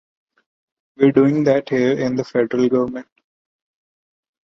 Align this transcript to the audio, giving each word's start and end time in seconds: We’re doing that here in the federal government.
We’re 0.97 1.11
doing 1.11 1.43
that 1.43 1.69
here 1.69 1.91
in 1.91 2.15
the 2.15 2.23
federal 2.23 2.67
government. 2.67 3.07